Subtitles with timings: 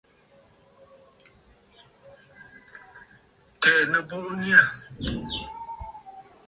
[3.61, 4.59] Kɛ̀ʼɛ nɨbuʼu nyâ.